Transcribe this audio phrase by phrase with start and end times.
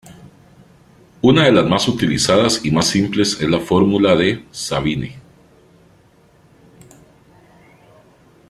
[1.21, 5.19] Una de las más utilizadas y más simples es la fórmula de Sabine.